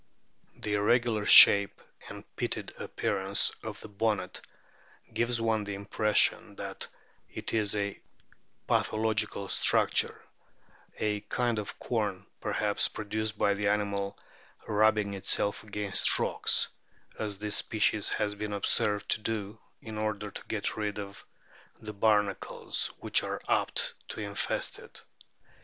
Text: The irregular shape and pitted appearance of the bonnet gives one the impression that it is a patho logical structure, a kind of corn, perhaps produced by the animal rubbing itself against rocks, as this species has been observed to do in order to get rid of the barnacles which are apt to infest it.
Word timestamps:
The 0.57 0.73
irregular 0.73 1.25
shape 1.27 1.79
and 2.09 2.23
pitted 2.35 2.73
appearance 2.79 3.51
of 3.61 3.79
the 3.81 3.87
bonnet 3.87 4.41
gives 5.13 5.39
one 5.39 5.63
the 5.63 5.75
impression 5.75 6.55
that 6.55 6.87
it 7.29 7.53
is 7.53 7.75
a 7.75 8.01
patho 8.67 8.93
logical 8.93 9.47
structure, 9.47 10.19
a 10.97 11.19
kind 11.19 11.59
of 11.59 11.77
corn, 11.77 12.25
perhaps 12.39 12.87
produced 12.87 13.37
by 13.37 13.53
the 13.53 13.67
animal 13.67 14.17
rubbing 14.67 15.13
itself 15.13 15.63
against 15.63 16.17
rocks, 16.17 16.69
as 17.19 17.37
this 17.37 17.57
species 17.57 18.09
has 18.09 18.33
been 18.33 18.53
observed 18.53 19.07
to 19.09 19.19
do 19.21 19.59
in 19.83 19.99
order 19.99 20.31
to 20.31 20.43
get 20.47 20.75
rid 20.77 20.97
of 20.97 21.23
the 21.79 21.93
barnacles 21.93 22.87
which 22.97 23.21
are 23.21 23.39
apt 23.47 23.93
to 24.07 24.19
infest 24.21 24.79
it. 24.79 25.03